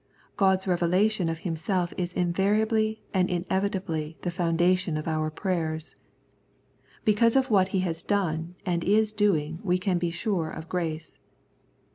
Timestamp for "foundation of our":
4.31-5.29